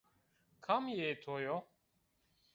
Kam 0.65 0.83
yê 0.97 1.09
to 1.23 1.33
yo? 1.45 1.57